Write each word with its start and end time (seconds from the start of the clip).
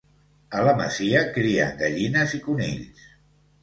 A 0.59 0.63
la 0.67 0.73
masia 0.79 1.23
crien 1.37 1.79
gallines 1.85 2.37
i 2.41 2.45
conills. 2.51 3.09